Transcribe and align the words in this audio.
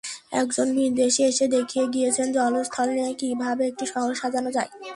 একজন 0.33 0.67
ভিনদেশি 0.75 1.21
এসে 1.23 1.45
দেখিয়ে 1.55 1.85
গিয়েছেন 1.93 2.27
জল-স্থল 2.35 2.87
নিয়ে 2.95 3.13
কীভাবে 3.21 3.63
একটি 3.67 3.85
শহর 3.93 4.11
সাজানো 4.21 4.49
যায়। 4.57 4.69